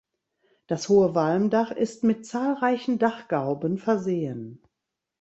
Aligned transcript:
Das 0.65 0.89
hohe 0.89 1.13
Walmdach 1.13 1.69
ist 1.69 2.03
mit 2.03 2.25
zahlreichen 2.25 2.97
Dachgauben 2.97 3.77
versehen. 3.77 4.63